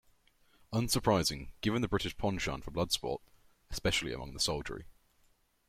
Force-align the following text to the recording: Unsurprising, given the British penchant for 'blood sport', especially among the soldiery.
Unsurprising, 0.73 1.49
given 1.61 1.83
the 1.83 1.87
British 1.87 2.17
penchant 2.17 2.63
for 2.63 2.71
'blood 2.71 2.91
sport', 2.91 3.21
especially 3.69 4.11
among 4.13 4.33
the 4.33 4.39
soldiery. 4.39 4.87